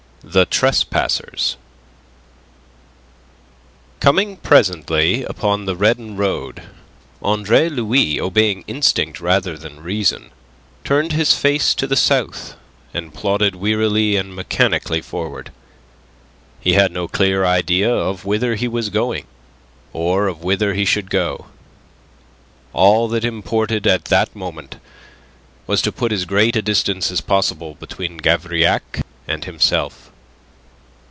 [0.23, 1.57] THE TRESPASSERS
[3.99, 6.61] Coming presently upon the Redon road,
[7.23, 10.29] Andre Louis, obeying instinct rather than reason,
[10.83, 12.55] turned his face to the south,
[12.93, 15.51] and plodded wearily and mechanically forward.
[16.59, 19.25] He had no clear idea of whither he was going,
[19.91, 21.47] or of whither he should go.
[22.73, 24.75] All that imported at the moment
[25.65, 30.09] was to put as great a distance as possible between Gavrillac and himself.